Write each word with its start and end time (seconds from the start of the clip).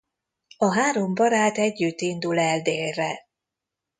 A 0.57 0.73
három 0.73 1.13
barát 1.13 1.57
együtt 1.57 1.99
indul 2.01 2.39
el 2.39 2.61
délre. 2.61 3.27